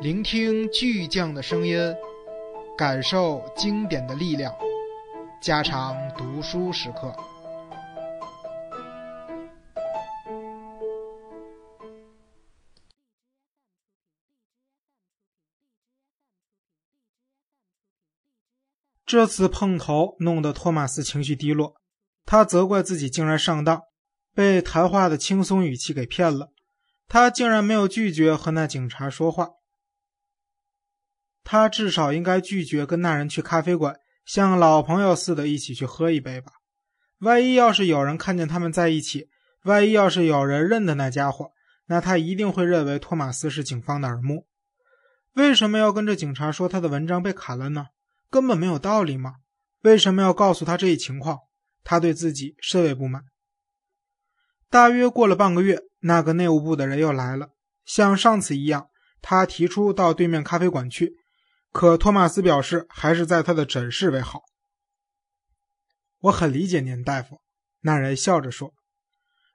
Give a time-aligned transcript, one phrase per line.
[0.00, 1.76] 聆听巨匠的声音，
[2.76, 4.54] 感受经典的力量，
[5.42, 7.12] 加长读书时刻。
[19.04, 21.74] 这次碰头弄得托马斯情绪低落，
[22.24, 23.82] 他责怪自己竟然上当，
[24.32, 26.52] 被谈话的轻松语气给骗了。
[27.08, 29.48] 他竟然没有拒绝和那警察说话，
[31.50, 36.52] 他至少应该拒绝跟那人去咖啡馆，像老朋友似的一起去喝一杯吧。
[37.20, 39.30] 万一要是有人看见他们在一起，
[39.64, 41.52] 万一要是有人认得那家伙，
[41.86, 44.46] 那他一定会认为托马斯是警方的耳目。
[45.32, 47.86] 为什么要跟着警察说他的文章被砍了呢？
[48.28, 49.36] 根本没有道理吗？
[49.80, 51.38] 为什么要告诉他这一情况？
[51.82, 53.22] 他对自己甚为不满。
[54.68, 57.52] 大约过了半个月，那个内务部的人又来了，
[57.86, 58.88] 像上次一样，
[59.22, 61.14] 他提出到对面咖啡馆去。
[61.72, 64.42] 可托马斯表示还是在他的诊室为好。
[66.20, 67.40] 我很理解您，大夫。
[67.80, 68.74] 那人笑着说。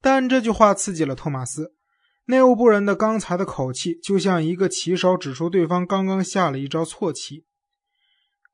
[0.00, 1.74] 但这句话刺激了托马斯。
[2.26, 7.44] 内务部人的刚才的口气，就像一个棋手指出对方刚刚下了一招错棋。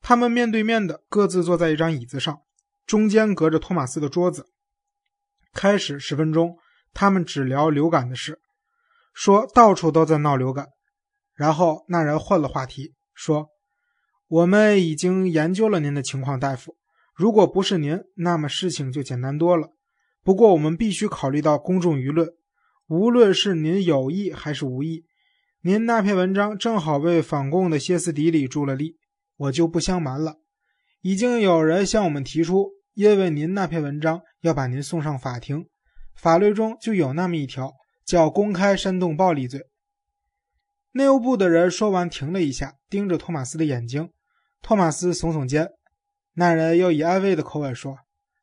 [0.00, 2.40] 他们面对面的各自坐在一张椅子上，
[2.84, 4.48] 中间隔着托马斯的桌子。
[5.52, 6.56] 开始十分钟，
[6.92, 8.40] 他们只聊流感的事，
[9.12, 10.68] 说到处都在闹流感。
[11.34, 13.50] 然后那人换了话题，说
[14.28, 16.78] ：“我们已经研究了您的情况，大夫。
[17.14, 19.74] 如果不是您，那么事情就简单多了。
[20.24, 22.30] 不过我们必须考虑到公众舆论，
[22.88, 25.04] 无论是您有意还是无意。
[25.60, 28.96] 您那篇文章正好为反共的歇斯底里助了力。”
[29.36, 30.36] 我就不相瞒了，
[31.02, 35.66] 已经有人向我们提出，因为您那篇文章要把您送上法庭，
[36.14, 37.72] 法律中就有那么一条，
[38.06, 39.60] 叫公开煽动暴力罪。
[40.92, 44.10] 内务部的人说完，停了一下，盯着托马斯的眼睛。
[44.62, 45.70] 托马斯耸耸肩，
[46.34, 47.96] 那人又以安慰的口吻说：“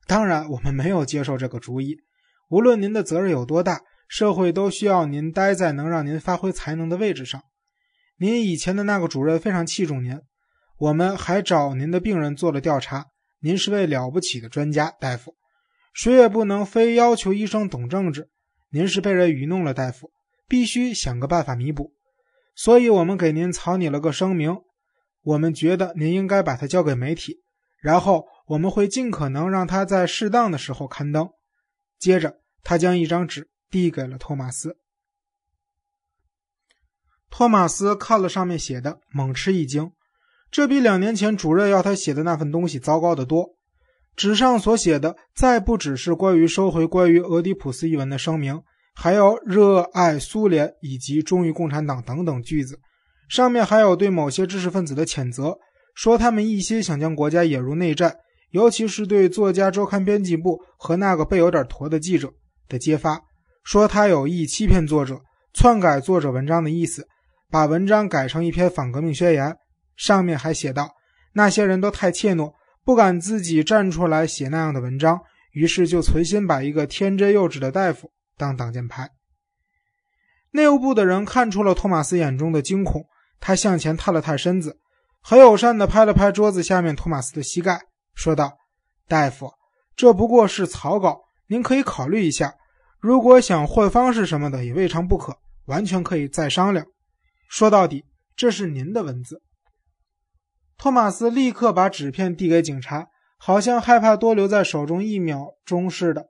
[0.07, 1.97] 当然，我们没有接受这个主意。
[2.49, 7.41] 无论您的责任有多大，社会都需要您待在能让您发挥才能的位置上。
[8.17, 10.19] 您以前的那个主任非常器重您。”
[10.79, 13.07] 我们还找您的病人做了调查，
[13.39, 15.35] 您是位了不起的专家，大夫，
[15.91, 18.29] 谁也不能非要求医生懂政治。
[18.69, 20.11] 您是被人愚弄了，大夫，
[20.47, 21.95] 必须想个办法弥补。
[22.57, 24.57] 所以我们给您草拟了个声明，
[25.21, 27.43] 我们觉得您应该把它交给媒体，
[27.79, 31.29] 然后我们会尽可能让它在适当的时候刊登。
[31.99, 34.77] 接着，他将一张纸递给了托马斯。
[37.29, 39.91] 托马斯看了上面写的，猛吃一惊。
[40.49, 43.55] 这比两年前主任要他写的那份东西糟糕得多。
[44.15, 48.63] 纸上所写的，再不只是关于收回关于俄狄浦斯一文的声明，
[48.99, 52.79] 还有热爱苏联以及忠于共产党等等句子。
[53.29, 55.55] 上面还有对某些知识分子的谴责，
[55.93, 58.15] 说他们一心想将国家引入内战，
[58.49, 62.33] 尤其是对作家周刊编辑部和那个背有点驼的记者
[62.67, 63.21] 的揭发，
[63.63, 65.21] 说他有意欺骗作者，
[65.53, 67.07] 篡改作者文章的意思，
[67.51, 69.55] 把文章改成一篇反革命宣言。
[69.95, 70.89] 上面还写道
[71.33, 72.51] ：“那些人都太怯懦，
[72.83, 75.19] 不敢自己站出来写那样的文章，
[75.51, 79.09] 于是就存心把一个天真幼稚的大夫当挡箭牌。”
[80.51, 83.05] 内务部的人看出了托马斯眼中的惊恐，
[83.39, 84.79] 他向前探了探身子，
[85.21, 87.81] 很友善地拍了拍桌子下面托马斯的膝盖，
[88.15, 88.57] 说道
[89.07, 89.51] ：“大夫，
[89.95, 92.55] 这不过是草稿，您可以考虑一下。
[92.99, 96.85] 如果想换方式什么的，也未尝不可，完全可以再商量。
[97.49, 98.05] 说到底，
[98.35, 99.41] 这是您的文字。”
[100.77, 106.29] 托马斯立刻把纸片递给警察，好像害怕多留在手中一秒钟似的。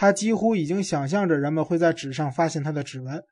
[0.00, 3.24] 他几乎已经想象着人们会在纸上发现他的指纹。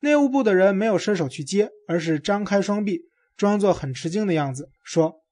[0.00, 3.00] 内务部的人没有伸手去接，而是张开双臂，
[3.38, 5.22] 装作很吃惊的样子，说：“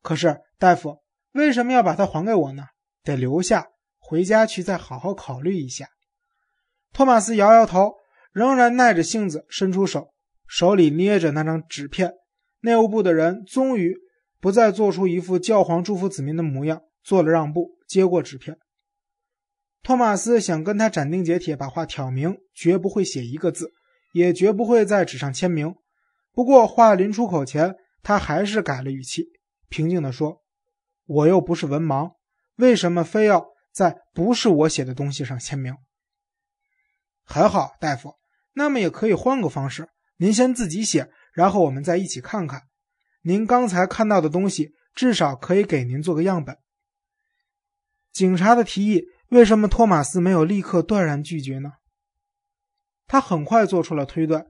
[0.00, 1.02] 可是，大夫，
[1.32, 2.64] 为什么要把它还给我呢？
[3.04, 3.66] 得留下，
[3.98, 5.86] 回家去再好好考虑一下。”
[6.94, 7.92] 托马斯摇摇头，
[8.32, 10.14] 仍然耐着性子伸出手，
[10.46, 12.14] 手里捏着那张纸片。
[12.62, 13.94] 内务部的人终于
[14.40, 18.56] 不再做出一副教皇祝福子民的模样，做了让步，接过纸片。
[19.88, 23.72] 托马斯想跟他斩钉截铁把话挑明，绝不会写一个字，
[24.12, 25.76] 也绝不会在纸上签名。
[26.34, 29.24] 不过话临出口前，他还是改了语气，
[29.70, 30.42] 平静地说
[31.08, 32.16] ：“我又不是文盲，
[32.56, 35.74] 为什么非要在不是我写的东西上签名？”
[37.24, 38.16] 很好，大夫，
[38.52, 39.88] 那么也可以换个方式，
[40.18, 41.10] 您先自己写。
[41.32, 42.64] 然后我们再一起看看，
[43.22, 46.58] 您刚才看到的东西，至少可以给您做个样本。
[48.12, 51.72] 警察的提议，为什么托马斯没有立刻断然拒绝呢？
[53.06, 54.46] 他很快做出了推断：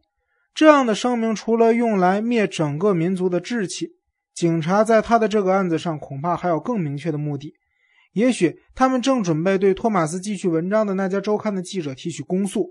[0.54, 3.88] 这样的声明除了用来灭整个民族的志气，
[4.34, 7.54] 警察在他的这个案子上恐怕还有更明确的目的。
[8.12, 12.70] 也许他们正准备对托马斯继续文章的那家周刊的记者提起公诉。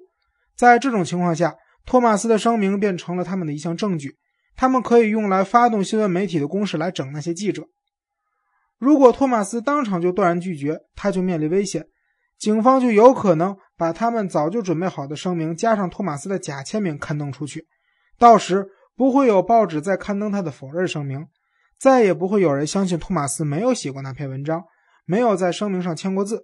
[0.55, 1.55] 在这种情况下，
[1.85, 4.17] 托马斯的声明便成了他们的一项证据，
[4.55, 7.67] 他们可以用来发动新闻媒体的攻势来整那些记者。
[8.77, 11.85] 如果托马斯当场就断然拒绝，他就面临危险，
[12.37, 17.67] 警方就有可能把他们早就准备好的声明加上托马斯的假签名刊登出去。
[18.17, 21.27] 到时不会有报纸再刊登他的否认声明，
[21.79, 24.63] 再也不会有人相信托马斯没有写过那篇文章，
[25.05, 26.43] 没有在声明上签过字。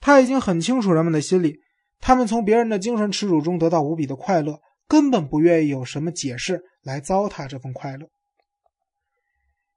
[0.00, 1.58] 他已经很清楚人们的心理，
[2.00, 8.08] 他们从别人的精神耻辱中得到无比的快乐，根本不愿意有什么解释来糟蹋这份快乐。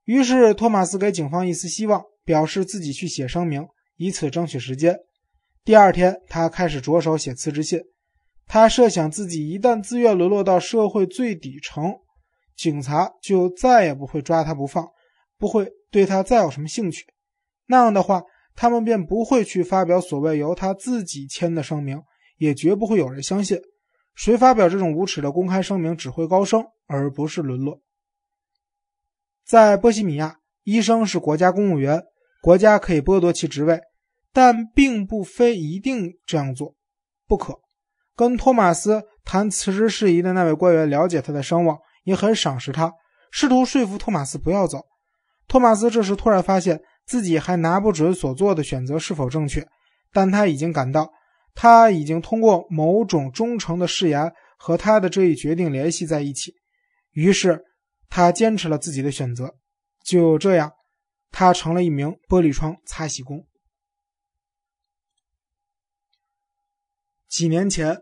[0.06, 3.68] 于是，托马斯给警方一丝希望，表示自己去写声明，
[4.02, 5.00] 以此争取时间。
[5.64, 7.80] 第二天，他开始着手写辞职信。
[8.48, 11.94] 他设想自己一旦自愿沦落到社会最底层，
[12.56, 14.90] 警察就再也不会抓他不放，
[15.38, 17.06] 不会对他再有什么兴趣。
[17.68, 18.24] 那样的话，
[18.56, 22.02] 他们便不会去发表所谓由他自己签的声明，
[22.38, 23.62] 也绝不会有人相信。
[24.16, 27.80] 谁发表这种无耻的公开声明，只会高升，而不是沦落。
[29.46, 32.04] 在波西米亚，医生是国家公务员，
[32.42, 33.80] 国家可以剥夺其职位，
[34.34, 36.76] 但并不非一定这样做，
[37.28, 37.60] 不可。
[38.16, 42.92] 跟托马斯谈辞职事宜的那位官员了解他的声望，也很赏识他，
[43.32, 44.82] 试图说服托马斯不要走。
[45.48, 49.68] 托马斯这时突然发现自己还拿不准所做的选择是否正确，
[50.12, 51.12] 但他已经感到
[51.56, 56.54] 他已经通过某种忠诚的誓言和他的这一决定联系在一起，
[57.12, 57.64] 于是。
[58.14, 59.56] 他坚持了自己的选择，
[60.04, 60.74] 就这样，
[61.32, 63.48] 他成了一名玻璃窗擦洗工。
[67.32, 67.98] 几年前，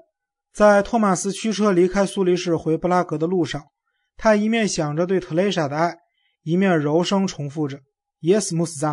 [0.52, 3.64] 在托马斯驱车离开苏黎世回布拉格的路上，
[4.18, 5.96] 他一面想着对特蕾莎的爱，
[6.42, 7.81] 一面柔声重复着
[8.22, 8.88] “Yes, m u s t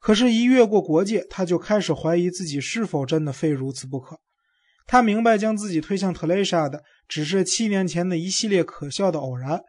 [0.00, 4.18] 可是，一越过国界，他就开始怀疑自己是否真的非如此不可。
[4.84, 9.60] 他明白，将自己推向特蕾莎的，只是七年前的一系列可笑的偶然。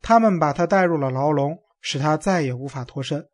[0.00, 3.28] 他们把他带入了牢笼，使他再也无法脱身。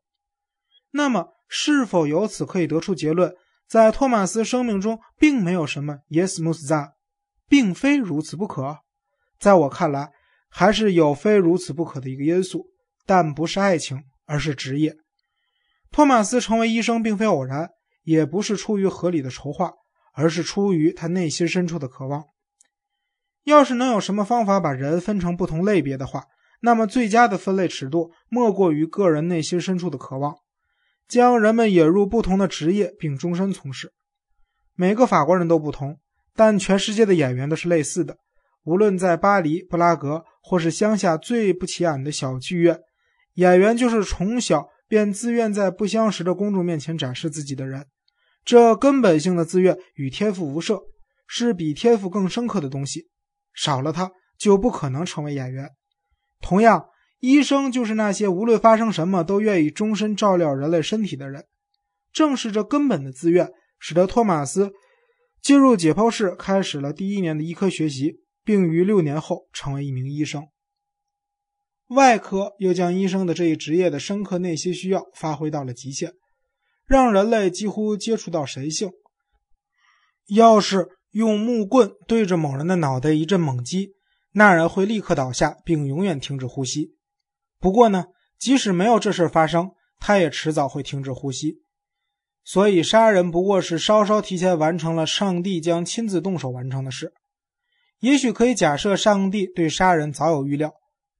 [0.90, 3.34] 那么，是否由此可以得出结论，
[3.68, 6.92] 在托马斯生命中并没有什么 “yes must that”，
[7.48, 8.78] 并非如此不可？
[9.38, 10.10] 在我看来，
[10.48, 12.68] 还是有非如此不可的一个因素，
[13.04, 14.96] 但不是爱情，而是职业。
[15.90, 17.68] 托马斯成为医生并非偶然，
[18.04, 19.72] 也不是出于合理的筹划，
[20.14, 22.24] 而是出于他内心深处的渴望。
[23.44, 26.24] 要是能有什么方法把人分成不同类别的话，
[26.60, 30.34] 那么，最佳的分类尺度莫过于个人内心深处的渴望，
[31.08, 33.92] 将人们引入不同的职业并终身从事。
[34.74, 35.98] 每个法国人都不同，
[36.36, 38.18] 但全世界的演员都是类似的。
[38.64, 42.78] 无论在巴黎、布拉格，或是乡下最不起眼的小剧院，
[43.34, 47.86] 演员就是从小便自愿在不相识的公众面前展示自己的人。
[48.44, 50.80] 这根本性的自愿与天赋无涉，
[51.26, 53.08] 是比天赋更深刻的东西。
[53.54, 55.70] 少了它，就不可能成为演员。
[56.40, 56.86] 同样，
[57.20, 61.44] 医生就是那些无论发生什么都愿意终身照料人类身体的人。
[62.12, 64.72] 正是这根本的自愿，使得托马斯
[65.42, 70.46] 进入解剖室，开始了第一年的医科学习，并于六年后成为一名医生。
[71.88, 76.12] 外科又将医生的这一职业的深刻内心需要发挥到了极限，
[76.86, 78.90] 让人类几乎接触到神性。
[80.26, 83.94] 要是用木棍对着某人的脑袋一阵猛击，
[84.32, 86.97] 那人会立刻倒下，并永远停止呼吸。
[87.60, 88.06] 不过呢，
[88.38, 91.62] 即使没有这事发生，他也迟早会停止呼吸。
[92.44, 97.12] 所以，杀人不过是稍稍提前完成了上帝将亲自动手完成的事。
[98.00, 100.72] 也许可以假设，上帝对杀人早有预料，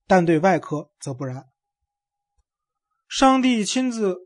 [0.07, 1.45] 但对外科则不然。
[3.09, 4.16] 上帝亲自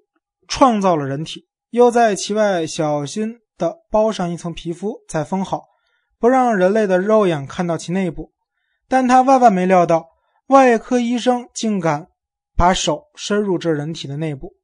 [0.47, 5.63] 创造了人体，又在其外小心地包上一层皮肤，再封好，
[6.19, 8.33] 不让人类的肉眼看到其内部。
[8.87, 10.07] 但他万万没料到，
[10.49, 12.09] 外科医生竟敢
[12.57, 14.55] 把手伸入这人体的内部。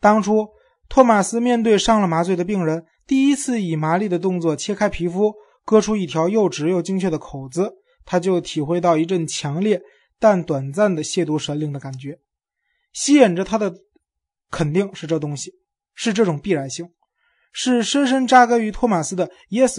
[0.00, 0.48] 当初，
[0.88, 7.74] 托马斯面对上了麻醉的病人，第一次以麻利的动作切开皮肤，割出一条又直又精确的口子，
[8.04, 9.82] 他就体会到一阵强烈
[10.18, 12.18] 但短暂的亵渎神灵的感觉。
[12.92, 13.74] 吸引着他的
[14.50, 15.52] 肯定是这东西，
[15.94, 16.90] 是这种必然性，
[17.52, 19.78] 是深深扎根于托马斯的 “yes”。